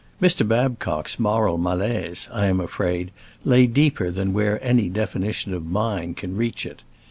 Mr. 0.19 0.47
Babcock's 0.47 1.19
moral 1.19 1.59
malaise, 1.59 2.27
I 2.33 2.47
am 2.47 2.59
afraid, 2.59 3.11
lay 3.45 3.67
deeper 3.67 4.09
than 4.09 4.33
where 4.33 4.57
any 4.63 4.89
definition 4.89 5.53
of 5.53 5.63
mine 5.67 6.15
can 6.15 6.35
reach 6.35 6.65
it. 6.65 6.81